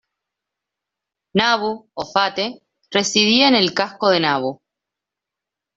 Nabu, 1.33 1.69
o 1.95 2.03
Fate, 2.11 2.59
residía 2.89 3.47
en 3.47 3.53
el 3.53 3.75
"Casco 3.75 4.09
de 4.09 4.19
Nabu". 4.19 4.59